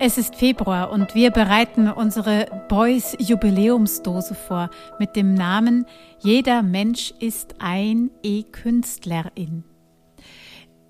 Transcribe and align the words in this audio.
Es 0.00 0.16
ist 0.16 0.36
Februar 0.36 0.92
und 0.92 1.16
wir 1.16 1.32
bereiten 1.32 1.90
unsere 1.90 2.46
Boys 2.68 3.16
Jubiläumsdose 3.18 4.36
vor 4.36 4.70
mit 5.00 5.16
dem 5.16 5.34
Namen 5.34 5.86
Jeder 6.20 6.62
Mensch 6.62 7.12
ist 7.18 7.56
ein 7.58 8.12
E-Künstlerin. 8.22 9.64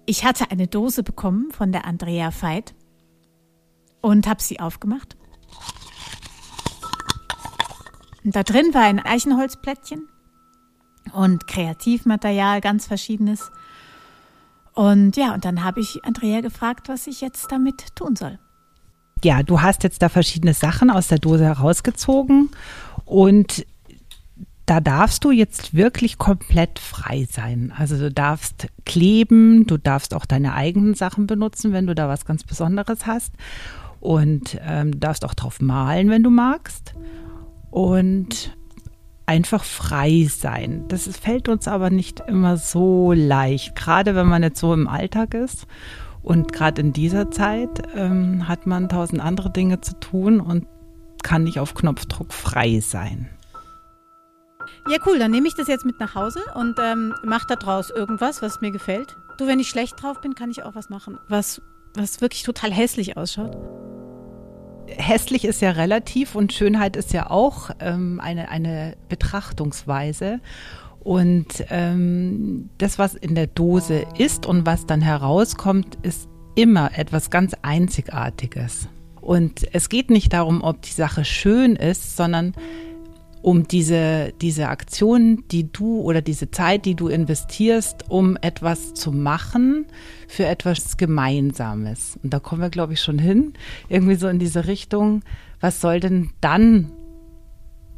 Ich 0.04 0.26
hatte 0.26 0.50
eine 0.50 0.66
Dose 0.66 1.02
bekommen 1.02 1.50
von 1.52 1.72
der 1.72 1.86
Andrea 1.86 2.30
Veit 2.38 2.74
und 4.02 4.26
habe 4.26 4.42
sie 4.42 4.60
aufgemacht. 4.60 5.16
Und 8.24 8.36
da 8.36 8.42
drin 8.42 8.74
war 8.74 8.82
ein 8.82 9.00
Eichenholzplättchen 9.00 10.06
und 11.14 11.46
Kreativmaterial, 11.46 12.60
ganz 12.60 12.86
verschiedenes. 12.86 13.50
Und 14.74 15.16
ja, 15.16 15.32
und 15.32 15.46
dann 15.46 15.64
habe 15.64 15.80
ich 15.80 16.04
Andrea 16.04 16.42
gefragt, 16.42 16.90
was 16.90 17.06
ich 17.06 17.22
jetzt 17.22 17.50
damit 17.50 17.96
tun 17.96 18.14
soll 18.14 18.38
ja, 19.24 19.42
du 19.42 19.62
hast 19.62 19.82
jetzt 19.82 20.02
da 20.02 20.08
verschiedene 20.08 20.54
Sachen 20.54 20.90
aus 20.90 21.08
der 21.08 21.18
Dose 21.18 21.44
herausgezogen 21.44 22.50
und 23.04 23.66
da 24.68 24.80
darfst 24.80 25.24
du 25.24 25.30
jetzt 25.30 25.74
wirklich 25.74 26.18
komplett 26.18 26.78
frei 26.78 27.26
sein. 27.30 27.72
Also 27.74 27.96
du 27.96 28.12
darfst 28.12 28.68
kleben, 28.84 29.66
du 29.66 29.78
darfst 29.78 30.12
auch 30.12 30.26
deine 30.26 30.52
eigenen 30.52 30.92
Sachen 30.92 31.26
benutzen, 31.26 31.72
wenn 31.72 31.86
du 31.86 31.94
da 31.94 32.06
was 32.06 32.26
ganz 32.26 32.44
Besonderes 32.44 33.06
hast. 33.06 33.32
Und 34.00 34.58
ähm, 34.62 35.00
darfst 35.00 35.24
auch 35.24 35.32
drauf 35.32 35.62
malen, 35.62 36.10
wenn 36.10 36.22
du 36.22 36.28
magst. 36.28 36.94
Und 37.70 38.54
einfach 39.24 39.64
frei 39.64 40.28
sein. 40.30 40.84
Das 40.88 41.08
fällt 41.16 41.48
uns 41.48 41.66
aber 41.66 41.88
nicht 41.88 42.20
immer 42.28 42.58
so 42.58 43.12
leicht, 43.12 43.74
gerade 43.74 44.14
wenn 44.14 44.26
man 44.26 44.42
jetzt 44.42 44.60
so 44.60 44.74
im 44.74 44.86
Alltag 44.86 45.32
ist. 45.32 45.66
Und 46.28 46.52
gerade 46.52 46.82
in 46.82 46.92
dieser 46.92 47.30
Zeit 47.30 47.84
ähm, 47.94 48.46
hat 48.46 48.66
man 48.66 48.90
tausend 48.90 49.22
andere 49.22 49.48
Dinge 49.48 49.80
zu 49.80 49.98
tun 49.98 50.40
und 50.40 50.66
kann 51.22 51.44
nicht 51.44 51.58
auf 51.58 51.72
Knopfdruck 51.72 52.34
frei 52.34 52.80
sein. 52.80 53.30
Ja, 54.90 54.98
cool, 55.06 55.18
dann 55.18 55.30
nehme 55.30 55.48
ich 55.48 55.54
das 55.54 55.68
jetzt 55.68 55.86
mit 55.86 55.98
nach 56.00 56.14
Hause 56.14 56.40
und 56.54 56.78
ähm, 56.84 57.14
mache 57.24 57.56
daraus 57.56 57.88
irgendwas, 57.88 58.42
was 58.42 58.60
mir 58.60 58.70
gefällt. 58.70 59.16
Du, 59.38 59.46
wenn 59.46 59.58
ich 59.58 59.70
schlecht 59.70 60.02
drauf 60.02 60.20
bin, 60.20 60.34
kann 60.34 60.50
ich 60.50 60.64
auch 60.64 60.74
was 60.74 60.90
machen, 60.90 61.18
was, 61.30 61.62
was 61.94 62.20
wirklich 62.20 62.42
total 62.42 62.72
hässlich 62.72 63.16
ausschaut. 63.16 63.56
Hässlich 64.86 65.46
ist 65.46 65.62
ja 65.62 65.70
relativ 65.70 66.34
und 66.34 66.52
Schönheit 66.52 66.96
ist 66.96 67.14
ja 67.14 67.30
auch 67.30 67.70
ähm, 67.80 68.20
eine, 68.22 68.50
eine 68.50 68.98
Betrachtungsweise. 69.08 70.40
Und 71.08 71.64
ähm, 71.70 72.68
das, 72.76 72.98
was 72.98 73.14
in 73.14 73.34
der 73.34 73.46
Dose 73.46 74.04
ist 74.18 74.44
und 74.44 74.66
was 74.66 74.84
dann 74.84 75.00
herauskommt, 75.00 75.96
ist 76.02 76.28
immer 76.54 76.90
etwas 76.98 77.30
ganz 77.30 77.54
Einzigartiges. 77.62 78.90
Und 79.22 79.66
es 79.72 79.88
geht 79.88 80.10
nicht 80.10 80.34
darum, 80.34 80.62
ob 80.62 80.82
die 80.82 80.92
Sache 80.92 81.24
schön 81.24 81.76
ist, 81.76 82.14
sondern 82.14 82.52
um 83.40 83.66
diese, 83.66 84.34
diese 84.42 84.68
Aktion, 84.68 85.44
die 85.50 85.72
du 85.72 86.02
oder 86.02 86.20
diese 86.20 86.50
Zeit, 86.50 86.84
die 86.84 86.94
du 86.94 87.08
investierst, 87.08 88.10
um 88.10 88.36
etwas 88.42 88.92
zu 88.92 89.10
machen 89.10 89.86
für 90.28 90.44
etwas 90.44 90.98
Gemeinsames. 90.98 92.18
Und 92.22 92.34
da 92.34 92.38
kommen 92.38 92.60
wir, 92.60 92.68
glaube 92.68 92.92
ich, 92.92 93.00
schon 93.00 93.18
hin. 93.18 93.54
Irgendwie 93.88 94.16
so 94.16 94.28
in 94.28 94.38
diese 94.38 94.66
Richtung, 94.66 95.22
was 95.58 95.80
soll 95.80 96.00
denn 96.00 96.32
dann 96.42 96.92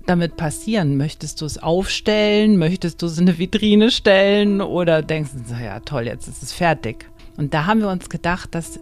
damit 0.07 0.37
passieren? 0.37 0.97
Möchtest 0.97 1.41
du 1.41 1.47
es 1.47 1.59
aufstellen? 1.59 2.57
Möchtest 2.57 3.03
du 3.03 3.07
es 3.07 3.19
in 3.19 3.29
eine 3.29 3.39
Vitrine 3.39 3.91
stellen? 3.91 4.61
Oder 4.61 5.03
denkst 5.03 5.31
du, 5.49 5.55
ja 5.55 5.81
toll, 5.81 6.07
jetzt 6.07 6.29
ist 6.29 6.43
es 6.43 6.53
fertig. 6.53 7.07
Und 7.37 7.55
da 7.55 7.67
haben 7.67 7.81
wir 7.81 7.89
uns 7.89 8.09
gedacht, 8.09 8.55
dass 8.55 8.81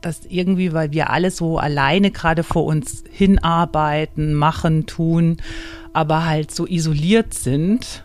dass 0.00 0.22
irgendwie, 0.26 0.72
weil 0.72 0.92
wir 0.92 1.10
alle 1.10 1.30
so 1.30 1.58
alleine 1.58 2.10
gerade 2.10 2.42
vor 2.42 2.64
uns 2.64 3.04
hinarbeiten, 3.10 4.34
machen, 4.34 4.86
tun, 4.86 5.36
aber 5.92 6.24
halt 6.24 6.50
so 6.50 6.66
isoliert 6.66 7.34
sind, 7.34 8.04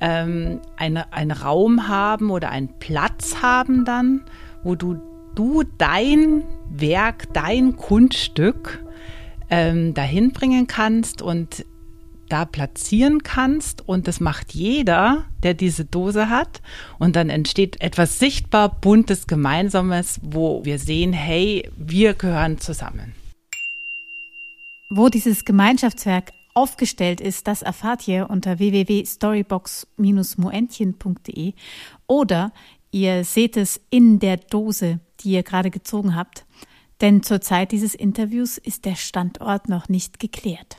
ähm, 0.00 0.60
eine, 0.76 1.12
einen 1.12 1.30
Raum 1.30 1.88
haben 1.88 2.30
oder 2.30 2.50
einen 2.50 2.68
Platz 2.78 3.36
haben 3.42 3.84
dann, 3.84 4.22
wo 4.62 4.74
du, 4.74 5.00
du 5.34 5.62
dein 5.78 6.44
Werk, 6.70 7.32
dein 7.32 7.76
Kunststück 7.76 8.84
ähm, 9.50 9.94
dahin 9.94 10.32
bringen 10.32 10.66
kannst 10.66 11.22
und 11.22 11.64
da 12.30 12.44
platzieren 12.44 13.22
kannst 13.22 13.86
und 13.86 14.08
das 14.08 14.20
macht 14.20 14.54
jeder, 14.54 15.26
der 15.42 15.54
diese 15.54 15.84
Dose 15.84 16.30
hat 16.30 16.62
und 16.98 17.16
dann 17.16 17.28
entsteht 17.28 17.80
etwas 17.80 18.18
sichtbar 18.18 18.80
buntes 18.80 19.26
Gemeinsames, 19.26 20.20
wo 20.22 20.64
wir 20.64 20.78
sehen, 20.78 21.12
hey, 21.12 21.68
wir 21.76 22.14
gehören 22.14 22.58
zusammen. 22.58 23.14
Wo 24.90 25.08
dieses 25.08 25.44
Gemeinschaftswerk 25.44 26.32
aufgestellt 26.54 27.20
ist, 27.20 27.46
das 27.46 27.62
erfahrt 27.62 28.08
ihr 28.08 28.28
unter 28.30 28.58
www.storybox-moentchen.de 28.58 31.54
oder 32.06 32.52
ihr 32.90 33.24
seht 33.24 33.56
es 33.56 33.80
in 33.90 34.18
der 34.18 34.36
Dose, 34.36 35.00
die 35.20 35.30
ihr 35.32 35.42
gerade 35.42 35.70
gezogen 35.70 36.14
habt. 36.16 36.44
Denn 37.00 37.22
zur 37.22 37.40
Zeit 37.40 37.72
dieses 37.72 37.94
Interviews 37.94 38.58
ist 38.58 38.84
der 38.84 38.96
Standort 38.96 39.68
noch 39.68 39.88
nicht 39.88 40.20
geklärt. 40.20 40.76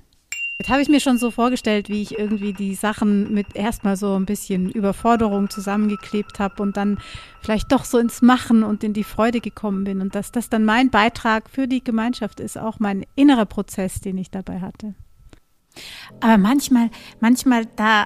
Jetzt 0.61 0.69
habe 0.69 0.83
ich 0.83 0.89
mir 0.89 0.99
schon 0.99 1.17
so 1.17 1.31
vorgestellt, 1.31 1.89
wie 1.89 2.03
ich 2.03 2.19
irgendwie 2.19 2.53
die 2.53 2.75
Sachen 2.75 3.33
mit 3.33 3.55
erstmal 3.55 3.97
so 3.97 4.13
ein 4.13 4.27
bisschen 4.27 4.69
Überforderung 4.69 5.49
zusammengeklebt 5.49 6.37
habe 6.37 6.61
und 6.61 6.77
dann 6.77 6.99
vielleicht 7.41 7.71
doch 7.71 7.83
so 7.83 7.97
ins 7.97 8.21
Machen 8.21 8.61
und 8.61 8.83
in 8.83 8.93
die 8.93 9.03
Freude 9.03 9.41
gekommen 9.41 9.85
bin 9.85 10.01
und 10.01 10.13
dass 10.13 10.31
das 10.31 10.49
dann 10.49 10.63
mein 10.63 10.91
Beitrag 10.91 11.49
für 11.49 11.67
die 11.67 11.83
Gemeinschaft 11.83 12.39
ist, 12.39 12.59
auch 12.59 12.79
mein 12.79 13.07
innerer 13.15 13.47
Prozess, 13.47 14.01
den 14.01 14.19
ich 14.19 14.29
dabei 14.29 14.59
hatte. 14.59 14.93
Aber 16.19 16.37
manchmal, 16.37 16.91
manchmal 17.19 17.65
da 17.65 18.05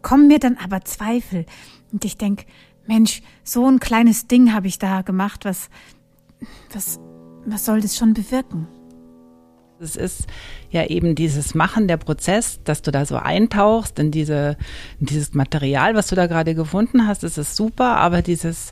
kommen 0.00 0.28
mir 0.28 0.38
dann 0.38 0.56
aber 0.56 0.80
Zweifel 0.86 1.44
und 1.92 2.06
ich 2.06 2.16
denke, 2.16 2.46
Mensch, 2.86 3.20
so 3.44 3.68
ein 3.68 3.80
kleines 3.80 4.28
Ding 4.28 4.54
habe 4.54 4.66
ich 4.66 4.78
da 4.78 5.02
gemacht, 5.02 5.44
was, 5.44 5.68
was 6.72 6.98
was 7.46 7.64
soll 7.64 7.80
das 7.80 7.96
schon 7.96 8.14
bewirken? 8.14 8.66
Es 9.80 9.96
ist 9.96 10.26
ja 10.70 10.86
eben 10.86 11.16
dieses 11.16 11.56
Machen, 11.56 11.88
der 11.88 11.96
Prozess, 11.96 12.60
dass 12.62 12.82
du 12.82 12.92
da 12.92 13.04
so 13.04 13.16
eintauchst 13.16 13.98
in, 13.98 14.12
diese, 14.12 14.56
in 15.00 15.06
dieses 15.06 15.34
Material, 15.34 15.96
was 15.96 16.06
du 16.06 16.14
da 16.14 16.28
gerade 16.28 16.54
gefunden 16.54 17.08
hast, 17.08 17.24
das 17.24 17.36
ist 17.36 17.56
super, 17.56 17.96
aber 17.96 18.22
dieses, 18.22 18.70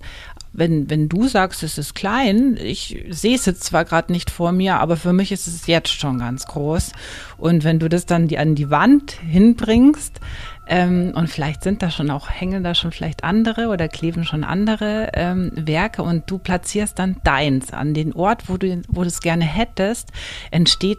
wenn, 0.52 0.90
wenn 0.90 1.08
du 1.08 1.28
sagst, 1.28 1.62
es 1.62 1.78
ist 1.78 1.94
klein, 1.94 2.58
ich 2.60 3.04
sehe 3.10 3.36
es 3.36 3.46
jetzt 3.46 3.64
zwar 3.64 3.84
gerade 3.84 4.12
nicht 4.12 4.30
vor 4.30 4.52
mir, 4.52 4.80
aber 4.80 4.96
für 4.96 5.12
mich 5.12 5.30
ist 5.32 5.46
es 5.46 5.66
jetzt 5.66 5.90
schon 5.90 6.18
ganz 6.18 6.46
groß. 6.46 6.92
Und 7.38 7.64
wenn 7.64 7.78
du 7.78 7.88
das 7.88 8.06
dann 8.06 8.28
die, 8.28 8.38
an 8.38 8.54
die 8.54 8.70
Wand 8.70 9.12
hinbringst, 9.12 10.20
ähm, 10.66 11.12
und 11.16 11.28
vielleicht 11.28 11.64
sind 11.64 11.82
da 11.82 11.90
schon 11.90 12.10
auch, 12.10 12.30
hängen 12.30 12.62
da 12.62 12.76
schon 12.76 12.92
vielleicht 12.92 13.24
andere 13.24 13.68
oder 13.68 13.88
kleben 13.88 14.24
schon 14.24 14.44
andere 14.44 15.10
ähm, 15.14 15.50
Werke 15.56 16.02
und 16.02 16.30
du 16.30 16.38
platzierst 16.38 16.96
dann 16.98 17.16
deins 17.24 17.72
an 17.72 17.92
den 17.92 18.12
Ort, 18.12 18.48
wo 18.48 18.56
du, 18.56 18.80
wo 18.88 19.02
du 19.02 19.08
es 19.08 19.20
gerne 19.20 19.44
hättest, 19.44 20.10
entsteht 20.52 20.98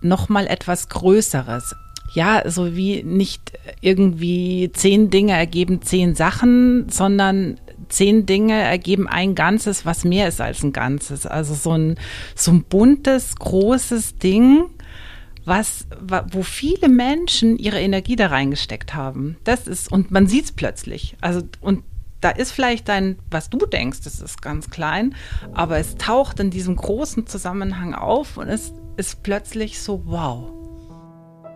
nochmal 0.00 0.46
etwas 0.46 0.88
Größeres. 0.88 1.76
Ja, 2.12 2.42
so 2.50 2.74
wie 2.74 3.04
nicht 3.04 3.52
irgendwie 3.82 4.70
zehn 4.72 5.10
Dinge 5.10 5.32
ergeben 5.32 5.82
zehn 5.82 6.14
Sachen, 6.14 6.88
sondern 6.88 7.60
zehn 7.90 8.26
Dinge 8.26 8.54
ergeben 8.54 9.06
ein 9.08 9.34
Ganzes, 9.34 9.84
was 9.84 10.04
mehr 10.04 10.28
ist 10.28 10.40
als 10.40 10.62
ein 10.62 10.72
Ganzes. 10.72 11.26
Also 11.26 11.54
so 11.54 11.72
ein, 11.72 11.96
so 12.34 12.52
ein 12.52 12.64
buntes, 12.64 13.36
großes 13.36 14.16
Ding, 14.16 14.66
was, 15.44 15.86
wo 16.30 16.42
viele 16.42 16.88
Menschen 16.88 17.58
ihre 17.58 17.80
Energie 17.80 18.16
da 18.16 18.28
reingesteckt 18.28 18.94
haben. 18.94 19.36
Das 19.44 19.66
ist, 19.66 19.90
und 19.90 20.10
man 20.10 20.26
sieht 20.26 20.44
es 20.44 20.52
plötzlich. 20.52 21.16
Also, 21.20 21.42
und 21.60 21.82
da 22.20 22.30
ist 22.30 22.52
vielleicht 22.52 22.88
dein, 22.88 23.18
was 23.30 23.50
du 23.50 23.58
denkst, 23.58 24.02
das 24.04 24.20
ist 24.20 24.42
ganz 24.42 24.70
klein, 24.70 25.14
aber 25.52 25.78
es 25.78 25.96
taucht 25.96 26.38
in 26.40 26.50
diesem 26.50 26.76
großen 26.76 27.26
Zusammenhang 27.26 27.94
auf 27.94 28.36
und 28.36 28.48
es 28.48 28.72
ist 28.96 29.22
plötzlich 29.22 29.80
so, 29.80 30.02
wow. 30.04 30.52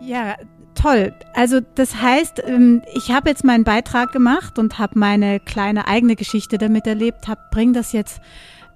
Ja, 0.01 0.35
toll. 0.75 1.13
Also 1.33 1.59
das 1.75 2.01
heißt, 2.01 2.43
ähm, 2.45 2.83
ich 2.93 3.11
habe 3.11 3.29
jetzt 3.29 3.43
meinen 3.43 3.63
Beitrag 3.63 4.11
gemacht 4.11 4.59
und 4.59 4.77
habe 4.77 4.99
meine 4.99 5.39
kleine 5.39 5.87
eigene 5.87 6.15
Geschichte 6.15 6.57
damit 6.57 6.87
erlebt, 6.87 7.27
habe 7.27 7.41
bring 7.51 7.73
das 7.73 7.91
jetzt 7.91 8.21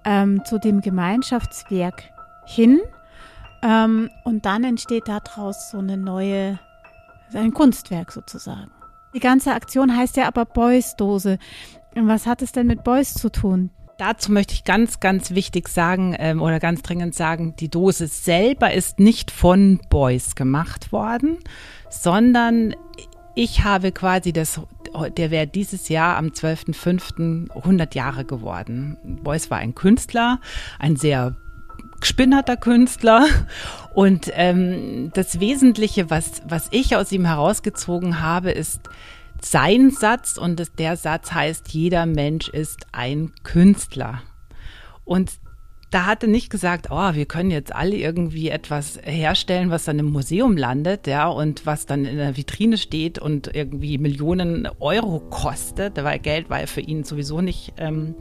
ähm, 0.05 0.43
zu 0.45 0.57
dem 0.57 0.81
Gemeinschaftswerk 0.81 2.03
hin 2.45 2.79
ähm, 3.61 4.09
und 4.23 4.45
dann 4.45 4.63
entsteht 4.63 5.07
daraus 5.07 5.71
so 5.71 5.79
eine 5.79 5.97
neue, 5.97 6.59
ein 7.33 7.53
Kunstwerk 7.53 8.11
sozusagen. 8.11 8.71
Die 9.13 9.19
ganze 9.19 9.53
Aktion 9.53 9.95
heißt 9.95 10.17
ja 10.17 10.27
aber 10.27 10.45
Boys-Dose. 10.45 11.39
Was 11.95 12.25
hat 12.25 12.41
es 12.41 12.51
denn 12.51 12.67
mit 12.67 12.83
Boys 12.83 13.13
zu 13.13 13.29
tun? 13.31 13.71
Dazu 13.99 14.31
möchte 14.31 14.53
ich 14.53 14.63
ganz, 14.63 15.01
ganz 15.01 15.31
wichtig 15.31 15.67
sagen 15.67 16.15
ähm, 16.17 16.41
oder 16.41 16.61
ganz 16.61 16.81
dringend 16.83 17.13
sagen, 17.13 17.53
die 17.59 17.67
Dose 17.67 18.07
selber 18.07 18.73
ist 18.73 18.97
nicht 18.97 19.29
von 19.29 19.81
Boys 19.89 20.35
gemacht 20.35 20.93
worden, 20.93 21.37
sondern 21.89 22.73
ich 23.35 23.65
habe 23.65 23.91
quasi 23.91 24.31
das, 24.31 24.61
der 25.17 25.31
wäre 25.31 25.47
dieses 25.47 25.89
Jahr 25.89 26.15
am 26.15 26.27
12.05. 26.27 27.53
100 27.53 27.93
Jahre 27.93 28.23
geworden. 28.23 28.95
Beuys 29.21 29.51
war 29.51 29.57
ein 29.57 29.75
Künstler, 29.75 30.39
ein 30.79 30.95
sehr 30.95 31.35
gespinnerter 31.99 32.55
Künstler. 32.55 33.27
Und 33.93 34.31
ähm, 34.33 35.11
das 35.13 35.41
Wesentliche, 35.41 36.09
was, 36.09 36.41
was 36.47 36.69
ich 36.71 36.95
aus 36.95 37.11
ihm 37.11 37.25
herausgezogen 37.25 38.21
habe, 38.21 38.51
ist 38.51 38.79
sein 39.45 39.91
Satz. 39.91 40.37
Und 40.37 40.79
der 40.79 40.97
Satz 40.97 41.31
heißt, 41.31 41.69
jeder 41.69 42.05
Mensch 42.05 42.49
ist 42.49 42.87
ein 42.91 43.31
Künstler. 43.43 44.21
Und 45.05 45.39
da 45.91 46.05
hat 46.05 46.23
er 46.23 46.29
nicht 46.29 46.51
gesagt, 46.51 46.87
oh, 46.91 47.13
wir 47.13 47.25
können 47.25 47.49
jetzt 47.49 47.73
alle 47.73 47.95
irgendwie 47.95 48.49
etwas 48.49 48.99
herstellen, 49.03 49.71
was 49.71 49.85
dann 49.85 49.97
im 49.97 50.11
Museum 50.11 50.55
landet, 50.55 51.07
ja, 51.07 51.27
und 51.27 51.65
was 51.65 51.87
dann 51.87 52.05
in 52.05 52.17
der 52.17 52.37
Vitrine 52.37 52.77
steht 52.77 53.17
und 53.17 53.55
irgendwie 53.55 53.97
Millionen 53.97 54.67
Euro 54.79 55.19
kostet, 55.19 56.03
weil 56.03 56.19
Geld 56.19 56.49
war 56.49 56.59
ja 56.59 56.67
für 56.67 56.81
ihn 56.81 57.03
sowieso 57.03 57.41
nicht 57.41 57.73
ähm, 57.77 58.13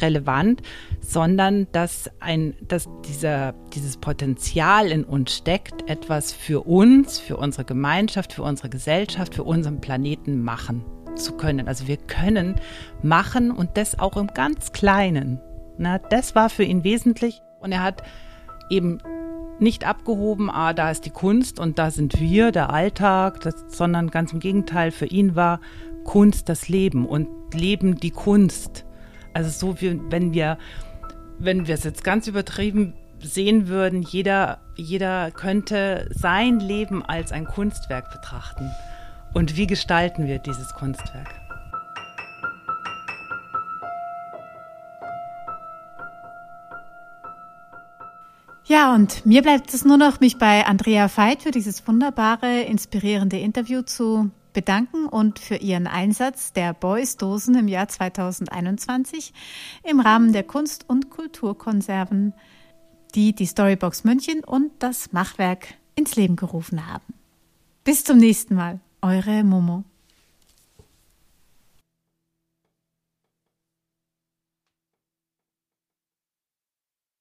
relevant, 0.00 0.62
sondern 1.00 1.68
dass 1.70 2.10
ein, 2.18 2.54
dass 2.66 2.88
dieser, 3.08 3.54
dieses 3.72 3.98
Potenzial 3.98 4.90
in 4.90 5.04
uns 5.04 5.36
steckt, 5.36 5.88
etwas 5.88 6.32
für 6.32 6.62
uns, 6.62 7.20
für 7.20 7.36
unsere 7.36 7.64
Gemeinschaft, 7.64 8.32
für 8.32 8.42
unsere 8.42 8.68
Gesellschaft, 8.68 9.36
für 9.36 9.44
unseren 9.44 9.80
Planeten 9.80 10.42
machen 10.42 10.84
zu 11.14 11.36
können. 11.36 11.68
Also 11.68 11.86
wir 11.86 11.98
können 11.98 12.56
machen 13.02 13.52
und 13.52 13.76
das 13.76 13.98
auch 13.98 14.16
im 14.16 14.28
ganz 14.28 14.72
Kleinen. 14.72 15.40
Na, 15.78 15.98
das 15.98 16.34
war 16.34 16.50
für 16.50 16.64
ihn 16.64 16.84
wesentlich 16.84 17.42
und 17.60 17.72
er 17.72 17.82
hat 17.82 18.02
eben 18.70 18.98
nicht 19.58 19.86
abgehoben, 19.86 20.50
ah, 20.50 20.72
da 20.72 20.90
ist 20.90 21.04
die 21.06 21.10
Kunst 21.10 21.60
und 21.60 21.78
da 21.78 21.90
sind 21.90 22.20
wir, 22.20 22.50
der 22.50 22.70
Alltag, 22.70 23.40
das, 23.40 23.54
sondern 23.68 24.10
ganz 24.10 24.32
im 24.32 24.40
Gegenteil, 24.40 24.90
für 24.90 25.06
ihn 25.06 25.36
war 25.36 25.60
Kunst 26.04 26.48
das 26.48 26.68
Leben 26.68 27.06
und 27.06 27.28
Leben 27.54 27.96
die 27.96 28.10
Kunst. 28.10 28.84
Also 29.32 29.50
so 29.50 29.80
wie 29.80 30.00
wenn 30.10 30.34
wir, 30.34 30.58
wenn 31.38 31.66
wir 31.66 31.74
es 31.74 31.84
jetzt 31.84 32.02
ganz 32.02 32.26
übertrieben 32.26 32.94
sehen 33.20 33.68
würden, 33.68 34.02
jeder, 34.02 34.58
jeder 34.76 35.30
könnte 35.30 36.08
sein 36.10 36.58
Leben 36.58 37.04
als 37.04 37.30
ein 37.30 37.44
Kunstwerk 37.44 38.10
betrachten. 38.10 38.68
Und 39.32 39.56
wie 39.56 39.66
gestalten 39.66 40.26
wir 40.26 40.38
dieses 40.38 40.74
Kunstwerk? 40.74 41.41
Ja, 48.64 48.94
und 48.94 49.26
mir 49.26 49.42
bleibt 49.42 49.74
es 49.74 49.84
nur 49.84 49.96
noch, 49.96 50.20
mich 50.20 50.38
bei 50.38 50.64
Andrea 50.66 51.10
Veit 51.14 51.42
für 51.42 51.50
dieses 51.50 51.86
wunderbare, 51.86 52.62
inspirierende 52.62 53.38
Interview 53.38 53.82
zu 53.82 54.30
bedanken 54.52 55.06
und 55.06 55.40
für 55.40 55.56
ihren 55.56 55.88
Einsatz 55.88 56.52
der 56.52 56.72
Boys-Dosen 56.72 57.56
im 57.56 57.66
Jahr 57.66 57.88
2021 57.88 59.32
im 59.82 59.98
Rahmen 59.98 60.32
der 60.32 60.44
Kunst- 60.44 60.88
und 60.88 61.10
Kulturkonserven, 61.10 62.34
die 63.14 63.34
die 63.34 63.46
Storybox 63.46 64.04
München 64.04 64.44
und 64.44 64.70
das 64.78 65.12
Machwerk 65.12 65.74
ins 65.96 66.14
Leben 66.14 66.36
gerufen 66.36 66.86
haben. 66.86 67.14
Bis 67.82 68.04
zum 68.04 68.18
nächsten 68.18 68.54
Mal, 68.54 68.78
eure 69.00 69.42
Momo. 69.42 69.84